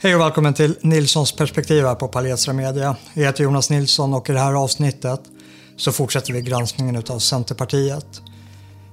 [0.00, 2.96] Hej och välkommen till Nilssons perspektiv här på Palestra Media.
[3.14, 5.20] Jag heter Jonas Nilsson och i det här avsnittet
[5.76, 8.06] så fortsätter vi granskningen av Centerpartiet.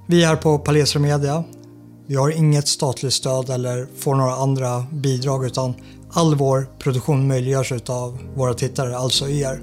[0.06, 1.44] Vi är här på Palestra Media.
[2.06, 5.74] Vi har inget statligt stöd eller får några andra bidrag utan
[6.10, 9.60] all vår produktion möjliggörs av våra tittare, alltså er.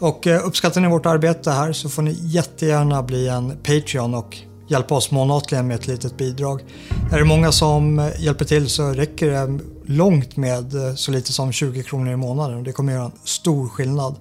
[0.00, 4.36] Och eh, uppskattar ni vårt arbete här så får ni jättegärna bli en Patreon och
[4.68, 6.64] hjälpa oss månatligen med ett litet bidrag.
[7.12, 9.58] Är det många som eh, hjälper till så räcker det
[9.88, 13.12] långt med eh, så lite som 20 kronor i månaden och det kommer göra en
[13.24, 14.16] stor skillnad.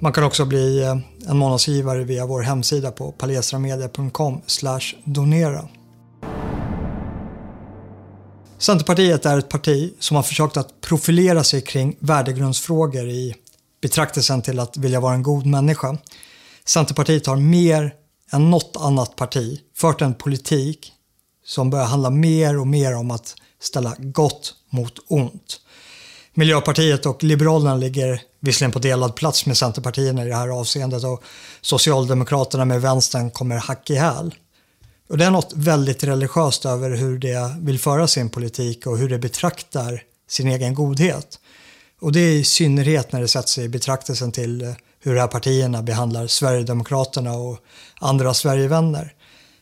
[0.00, 0.96] Man kan också bli eh,
[1.28, 4.40] en månadsgivare via vår hemsida på palestramedia.com
[5.04, 5.68] donera.
[8.58, 13.34] Centerpartiet är ett parti som har försökt att profilera sig kring värdegrundsfrågor i
[13.82, 15.96] betraktelsen till att vilja vara en god människa.
[16.64, 17.94] Centerpartiet har mer
[18.32, 20.92] än något annat parti fört en politik
[21.44, 25.60] som börjar handla mer och mer om att ställa gott mot ont.
[26.34, 31.22] Miljöpartiet och Liberalerna ligger visserligen på delad plats med Centerpartierna i det här avseendet och
[31.60, 34.34] Socialdemokraterna med vänstern kommer hack i häl.
[35.08, 39.08] Och det är något väldigt religiöst över hur det vill föra sin politik och hur
[39.08, 41.38] det betraktar sin egen godhet.
[42.00, 45.82] Och det är i synnerhet när det sätts i betraktelsen till hur de här partierna
[45.82, 47.58] behandlar Sverigedemokraterna och
[48.00, 49.14] andra Sverigevänner.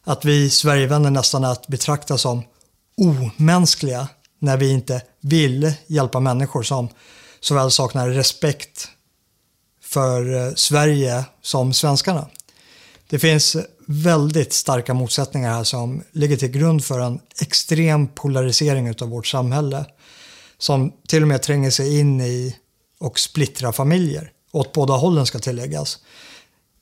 [0.04, 2.42] Att vi Sverigevänner nästan är att betrakta som
[3.02, 4.08] omänskliga
[4.38, 6.88] när vi inte vill hjälpa människor som
[7.40, 8.88] såväl saknar respekt
[9.82, 12.28] för eh, Sverige som svenskarna.
[13.08, 19.08] Det finns väldigt starka motsättningar här som ligger till grund för en extrem polarisering av
[19.08, 19.84] vårt samhälle
[20.58, 22.56] som till och med tränger sig in i
[22.98, 24.30] och splittrar familjer.
[24.52, 25.98] Åt båda hållen ska tilläggas.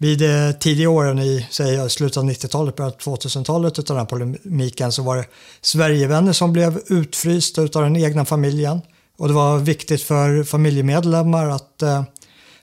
[0.03, 0.23] Vid
[0.61, 5.03] tidiga åren i säg, slutet av 90-talet, början av 2000-talet av den här polemiken så
[5.03, 5.25] var det
[5.61, 8.81] Sverigevänner som blev utfrysta av den egna familjen.
[9.19, 12.03] Och det var viktigt för familjemedlemmar att eh,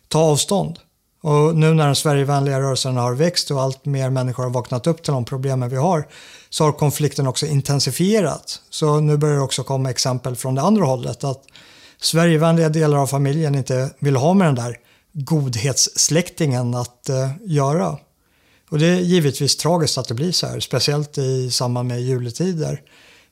[0.07, 0.79] ta avstånd.
[1.23, 5.03] Och nu när den Sverigevänliga rörelsen har växt och allt mer människor har vaknat upp
[5.03, 6.07] till de problemen vi har
[6.49, 8.61] så har konflikten också intensifierats.
[8.69, 11.43] Så nu börjar det också komma exempel från det andra hållet att
[12.01, 14.77] Sverigevänliga delar av familjen inte vill ha med den där
[15.17, 17.97] godhetssläktingen att eh, göra.
[18.69, 22.81] Och det är givetvis tragiskt att det blir så här, speciellt i samband med juletider.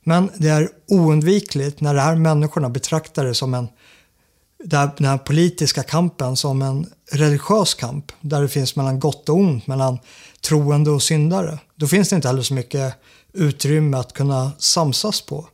[0.04, 3.68] Men det är oundvikligt när de här människorna betraktar det som en
[4.64, 9.68] den här politiska kampen som en religiös kamp där det finns mellan gott och ont,
[9.68, 10.00] mellan
[10.42, 11.60] troende och syndare.
[11.76, 12.94] Då finns det inte heller så mycket
[13.34, 15.48] utrymme att kunna samsas på.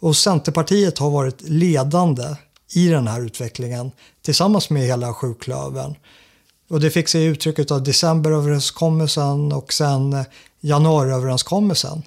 [0.00, 2.24] Och Centerpartiet har varit ledande
[2.70, 3.90] i den här utvecklingen
[4.22, 5.94] tillsammans med hela sjuklövern.
[6.68, 10.24] Och det fick sig uttryck av decemberöverenskommelsen och sen eh,
[10.60, 12.02] januariöverenskommelsen.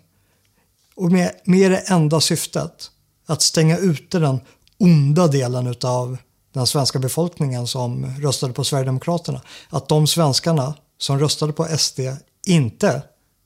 [0.95, 2.91] Och med, med det enda syftet
[3.25, 4.39] att stänga ute den
[4.77, 6.17] onda delen utav
[6.53, 9.41] den svenska befolkningen som röstade på Sverigedemokraterna.
[9.69, 11.99] Att de svenskarna som röstade på SD
[12.45, 13.01] inte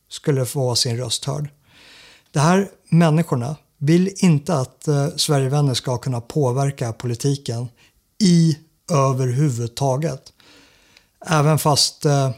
[0.09, 1.49] skulle få sin röst hörd.
[2.31, 7.67] De här människorna vill inte att eh, Sverigevänner ska kunna påverka politiken
[8.23, 8.57] i
[8.91, 10.33] överhuvudtaget.
[11.25, 12.31] Även fast eh,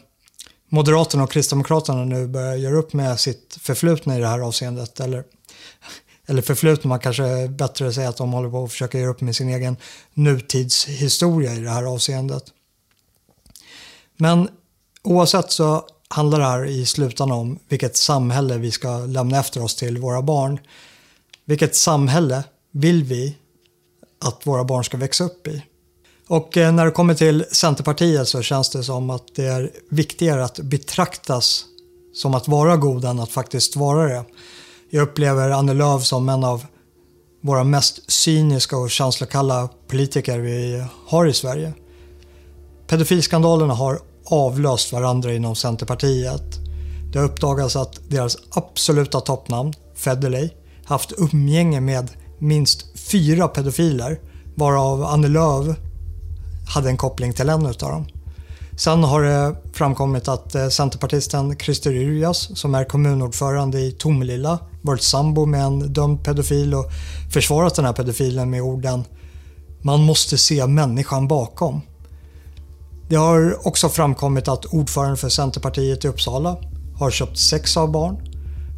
[0.70, 5.00] Moderaterna och Kristdemokraterna nu börjar göra upp med sitt förflutna i det här avseendet.
[5.00, 5.24] Eller
[6.30, 9.36] eller förflutna, man kanske bättre säga att de håller på att försöka göra upp med
[9.36, 9.78] sin egen
[10.14, 12.44] nutidshistoria i det här avseendet.
[14.18, 14.50] Men
[15.04, 19.76] oavsett så handlar det här i slutändan om vilket samhälle vi ska lämna efter oss
[19.76, 20.60] till våra barn.
[21.50, 23.38] Vilket samhälle vill vi
[24.26, 25.64] att våra barn ska växa upp i?
[26.28, 30.46] Och eh, när det kommer till Centerpartiet så känns det som att det är viktigare
[30.46, 31.66] att betraktas
[32.14, 34.26] som att vara god än att faktiskt vara det.
[34.90, 36.66] Jag upplever Annie Lööf som en av
[37.42, 41.74] våra mest cyniska och känslokalla politiker vi har i Sverige.
[42.88, 46.60] Pedofilskandalerna har avlöst varandra inom Centerpartiet.
[47.14, 50.50] Det har uppdagats att deras absoluta toppnamn, Federley,
[50.90, 54.20] haft umgänge med minst fyra pedofiler
[54.56, 55.78] varav Annie Lööf
[56.74, 58.06] hade en koppling till en av dem.
[58.78, 65.02] Sen har det framkommit att eh, centerpartisten Christer Yrjas som är kommunordförande i Tomelilla varit
[65.02, 66.86] sambo med en dömd pedofil och
[67.34, 69.04] försvarat den här pedofilen med orden
[69.82, 71.82] “Man måste se människan bakom”.
[73.10, 76.58] Det har också framkommit att ordföranden för Centerpartiet i Uppsala
[76.96, 78.29] har köpt sex av barn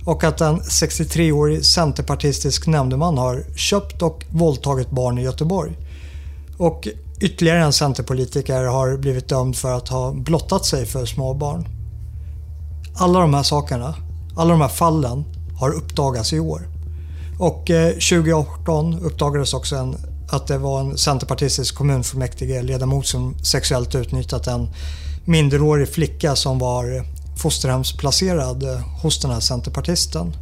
[0.06, 5.78] och att en 63-årig centerpartistisk nämndeman har köpt och våldtagit barn i Göteborg.
[6.58, 6.88] Och
[7.22, 11.68] Ytterligare en centerpolitiker har blivit dömd för att ha blottat sig för småbarn.
[12.96, 13.96] Alla de här sakerna,
[14.36, 15.24] alla de här fallen
[15.60, 16.68] har uppdagats i år.
[17.40, 19.96] Och eh, 2018 uppdagades också en
[20.30, 24.70] att det var en centerpartistisk kommunfullmäktige ledamot som sexuellt utnyttjat en
[25.26, 27.04] minderårig flicka som var eh,
[27.42, 30.36] fosterhemsplacerad eh, hos den här centerpartisten.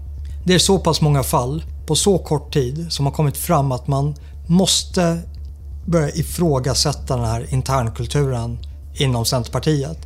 [0.46, 3.88] Det är så pass många fall på så kort tid som har kommit fram att
[3.88, 4.16] man
[4.48, 5.22] måste
[5.86, 8.60] börja ifrågasätta den här internkulturen
[9.00, 9.98] inom Centerpartiet.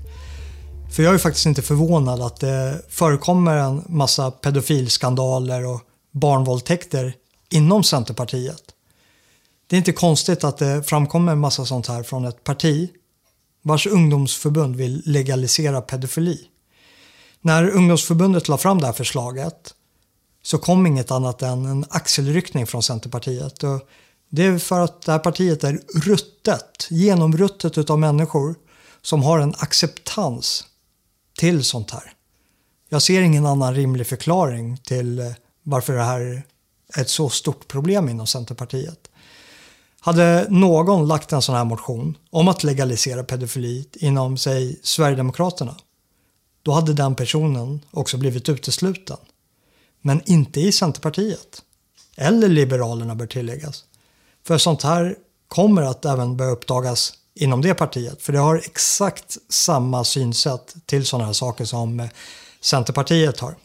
[0.92, 5.82] För jag är faktiskt inte förvånad att det förekommer en massa pedofilskandaler och
[6.12, 7.14] barnvåldtäkter
[7.50, 8.64] inom Centerpartiet.
[9.68, 12.90] Det är inte konstigt att det framkommer en massa sånt här från ett parti
[13.62, 16.48] vars ungdomsförbund vill legalisera pedofili.
[17.46, 19.74] När ungdomsförbundet la fram det här förslaget
[20.44, 23.64] så kom inget annat än en axelryckning från Centerpartiet.
[23.64, 23.88] Och
[24.30, 28.56] det är för att det här partiet är ruttet, genomruttet utav människor
[29.02, 30.64] som har en acceptans
[31.38, 32.14] till sånt här.
[32.90, 35.32] Jag ser ingen annan rimlig förklaring till eh,
[35.64, 36.22] varför det här
[36.94, 39.10] är ett så stort problem inom Centerpartiet.
[40.00, 45.76] Hade någon lagt en sån här motion om att legalisera pedofili inom, säg, Sverigedemokraterna,
[46.64, 49.18] då hade den personen också blivit utesluten.
[50.02, 51.62] Men inte i Centerpartiet.
[52.18, 53.84] Eller Liberalerna bör tilläggas.
[54.44, 55.16] För sånt här
[55.48, 58.22] kommer att även börja uppdagas inom det partiet.
[58.22, 62.10] För det har exakt samma synsätt till sådana här saker som eh,
[62.62, 63.56] Centerpartiet har.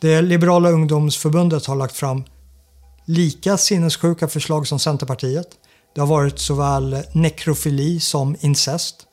[0.00, 2.24] Det liberala ungdomsförbundet har lagt fram
[3.04, 5.48] lika sinnessjuka förslag som Centerpartiet.
[5.94, 9.06] Det har varit såväl eh, nekrofili som incest.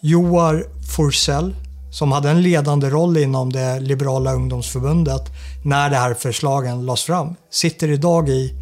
[0.00, 0.66] Joar
[0.96, 1.54] Forsell,
[1.94, 5.22] som hade en ledande roll inom det liberala ungdomsförbundet
[5.64, 8.54] när de här förslagen lades fram, sitter idag i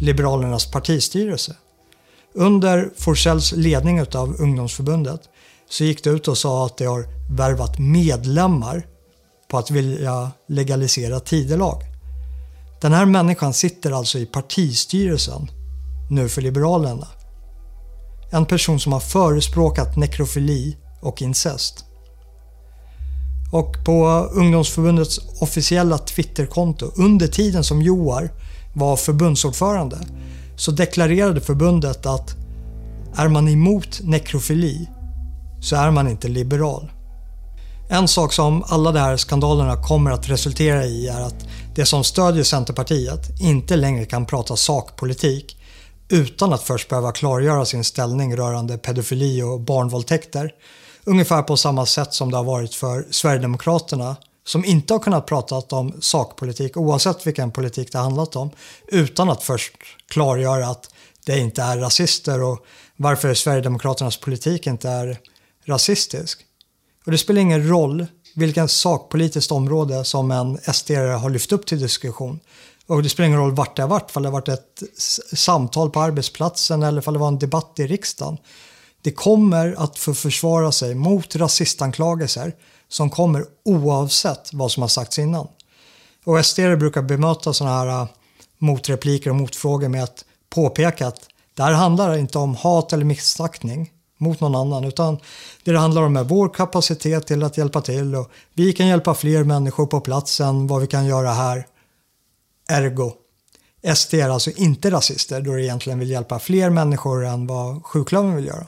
[0.00, 1.56] Liberalernas partistyrelse.
[2.34, 5.20] Under Forsells ledning av ungdomsförbundet
[5.70, 7.06] så gick det ut och sa att det har
[7.36, 8.86] värvat medlemmar
[9.48, 11.82] på att vilja legalisera tidelag.
[12.80, 15.50] Den här människan sitter alltså i partistyrelsen
[16.10, 17.06] nu för Liberalerna.
[18.32, 21.84] En person som har förespråkat nekrofili och incest.
[23.52, 28.30] Och på ungdomsförbundets officiella Twitterkonto under tiden som Joar
[28.74, 29.98] var förbundsordförande
[30.56, 32.34] så deklarerade förbundet att
[33.16, 34.88] är man emot nekrofili
[35.60, 36.90] så är man inte liberal.
[37.88, 42.04] En sak som alla de här skandalerna kommer att resultera i är att det som
[42.04, 45.56] stödjer Centerpartiet inte längre kan prata sakpolitik
[46.08, 50.50] utan att först behöva klargöra sin ställning rörande pedofili och barnvåldtäkter.
[51.04, 54.16] Ungefär på samma sätt som det har varit för Sverigedemokraterna
[54.46, 58.50] som inte har kunnat prata om sakpolitik oavsett vilken politik det handlat om
[58.88, 59.72] utan att först
[60.08, 60.90] klargöra att
[61.26, 62.66] det inte är rasister och
[62.96, 65.18] varför Sverigedemokraternas politik inte är
[65.64, 66.40] rasistisk.
[67.06, 71.80] Och det spelar ingen roll vilken sakpolitiskt område som en SD har lyft upp till
[71.80, 72.40] diskussion.
[72.86, 74.82] Och det spelar ingen roll vart det har varit, om det har varit ett
[75.32, 78.38] samtal på arbetsplatsen eller om det var en debatt i riksdagen.
[79.04, 82.52] Det kommer att få försvara sig mot rasistanklagelser
[82.88, 85.48] som kommer oavsett vad som har sagts innan.
[86.24, 88.08] Och SD brukar bemöta sådana här äh,
[88.58, 91.20] motrepliker och motfrågor med att påpeka att
[91.54, 95.18] det här handlar inte om hat eller missaktning mot någon annan utan
[95.64, 99.14] det det handlar om är vår kapacitet till att hjälpa till och vi kan hjälpa
[99.14, 101.66] fler människor på platsen vad vi kan göra här.
[102.68, 103.12] Ergo.
[103.94, 108.36] SD är alltså inte rasister då de egentligen vill hjälpa fler människor än vad sjuklövern
[108.36, 108.66] vill göra.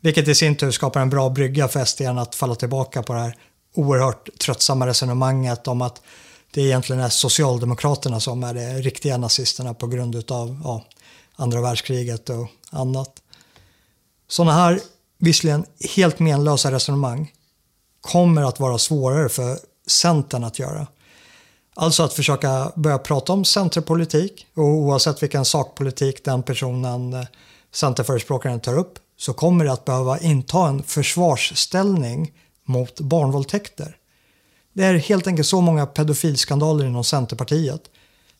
[0.00, 3.20] Vilket i sin tur skapar en bra brygga för SD att falla tillbaka på det
[3.20, 3.36] här
[3.74, 6.02] oerhört tröttsamma resonemanget om att
[6.50, 10.84] det egentligen är Socialdemokraterna som är de riktiga nazisterna på grund av ja,
[11.36, 13.22] andra världskriget och annat.
[14.28, 14.80] Sådana här,
[15.18, 15.64] visserligen
[15.96, 17.32] helt menlösa resonemang
[18.00, 20.86] kommer att vara svårare för Centern att göra.
[21.74, 27.26] Alltså att försöka börja prata om centerpolitik och oavsett vilken sakpolitik den personen, eh,
[27.72, 32.32] centerförespråkaren, tar upp så kommer det att behöva inta en försvarsställning
[32.64, 33.96] mot barnvåldtäkter.
[34.72, 37.82] Det är helt enkelt så många pedofilskandaler inom Centerpartiet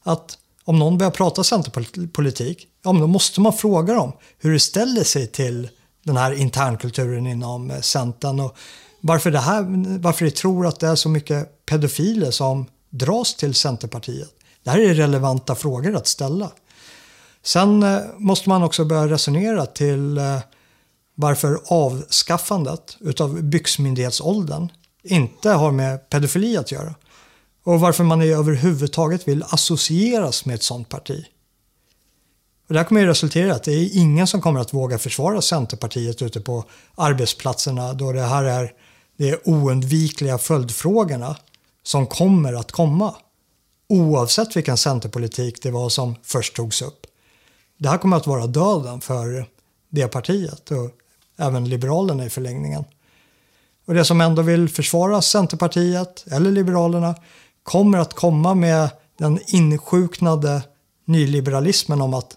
[0.03, 4.61] att om någon börjar prata centerpolitik, ja men då måste man fråga dem hur det
[4.61, 5.69] ställer sig till
[6.05, 8.57] den här internkulturen inom eh, Centern och
[9.01, 9.65] varför, det här,
[9.99, 14.31] varför de tror att det är så mycket pedofiler som dras till Centerpartiet.
[14.65, 16.51] Det här är relevanta frågor att ställa.
[17.43, 20.39] Sen eh, måste man också börja resonera till eh,
[21.21, 24.69] varför avskaffandet utav byxmyndighetsåldern
[25.03, 26.95] inte har med pedofili att göra.
[27.65, 31.25] Och varför man överhuvudtaget vill associeras med ett sådant parti.
[32.69, 34.99] Och det här kommer ju resultera i att det är ingen som kommer att våga
[34.99, 38.73] försvara Centerpartiet ute på arbetsplatserna då det här är
[39.17, 41.37] de oundvikliga följdfrågorna
[41.83, 43.15] som kommer att komma.
[43.89, 47.07] Oavsett vilken centerpolitik det var som först togs upp.
[47.79, 49.47] det här kommer att vara döden för
[49.89, 50.91] det partiet och
[51.39, 52.85] även Liberalerna i förlängningen.
[53.87, 57.15] Och det som ändå vill försvara Centerpartiet eller Liberalerna
[57.63, 60.63] kommer att komma med den insjuknade
[61.05, 62.37] nyliberalismen om att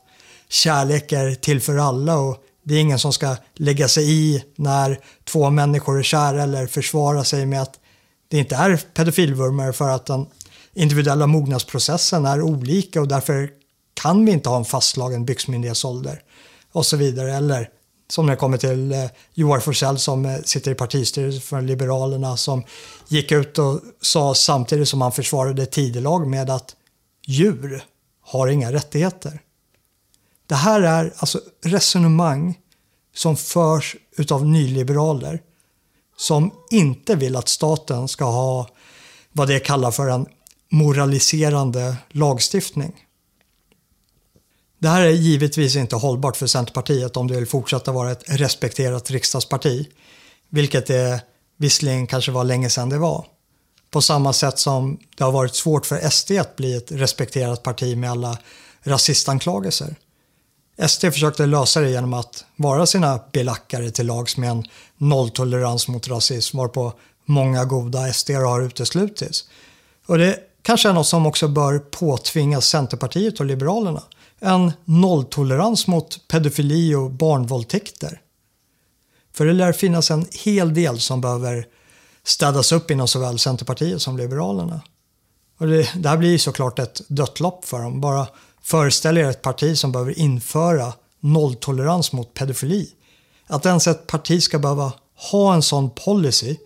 [0.50, 5.00] kärlek är till för alla och det är ingen som ska lägga sig i när
[5.24, 7.80] två människor är kära eller försvara sig med att
[8.28, 10.26] det inte är pedofilvurmare för att den
[10.74, 13.50] individuella mognadsprocessen är olika och därför
[13.94, 16.22] kan vi inte ha en fastslagen byxmyndighetsålder
[16.72, 17.36] och så vidare.
[17.36, 17.70] Eller
[18.12, 22.38] som när det kommer till eh, Joar Forsell som eh, sitter i partistyrelsen för Liberalerna
[22.38, 22.64] som
[23.08, 26.76] gick ut och sa samtidigt som han försvarade tidelag med att
[27.28, 27.84] djur
[28.22, 29.42] har inga rättigheter.
[30.48, 32.60] Det här är alltså resonemang
[33.16, 35.42] som förs utav nyliberaler
[36.18, 38.68] som inte vill att staten ska ha
[39.32, 40.26] vad det kallar för en
[40.70, 43.06] moraliserande lagstiftning.
[44.82, 49.12] Det här är givetvis inte hållbart för Centerpartiet om det vill fortsätta vara ett respekterat
[49.12, 49.88] riksdagsparti,
[50.50, 51.22] vilket det
[51.58, 53.26] visserligen kanske var länge sedan det var.
[53.92, 57.98] På samma sätt som det har varit svårt för SD att bli ett respekterat parti
[57.98, 58.38] med alla
[58.84, 59.96] rasistanklagelser.
[60.88, 64.64] SD försökte lösa det genom att vara sina belackare till lags med en
[64.98, 66.94] nolltolerans mot rasism varpå
[67.26, 69.44] många goda SD har uteslutits.
[70.06, 74.04] Och det kanske är något som också bör påtvingas Centerpartiet och Liberalerna.
[74.42, 78.22] En nolltolerans mot pedofili och barnvåldtäkter.
[79.34, 81.68] För det lär finnas en hel del som behöver
[82.24, 84.82] städas upp inom såväl Centerpartiet som Liberalerna.
[85.58, 88.02] Och det, det här blir såklart ett dött lopp för dem.
[88.02, 88.28] Bara
[88.62, 92.90] föreställ er ett parti som behöver införa nolltolerans mot pedofili.
[93.48, 94.94] Att ens ett parti ska behöva
[95.32, 96.58] ha en sån policy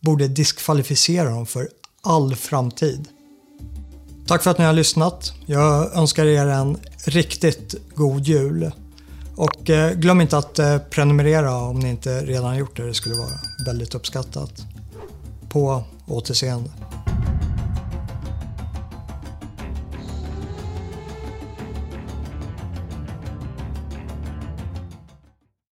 [0.00, 1.68] borde diskvalificera dem för
[2.02, 3.08] all framtid.
[4.26, 5.32] Tack för att ni har lyssnat.
[5.46, 8.70] Jag önskar er en riktigt god jul.
[9.36, 12.86] Och eh, glöm inte att eh, prenumerera om ni inte redan gjort det.
[12.86, 13.30] Det skulle vara
[13.66, 14.52] väldigt uppskattat.
[15.48, 16.70] På återseende.